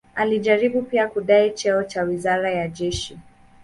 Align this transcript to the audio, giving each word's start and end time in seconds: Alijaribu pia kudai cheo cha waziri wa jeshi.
Alijaribu 0.15 0.81
pia 0.81 1.07
kudai 1.07 1.51
cheo 1.53 1.83
cha 1.83 2.03
waziri 2.03 2.57
wa 2.57 2.67
jeshi. 2.67 3.19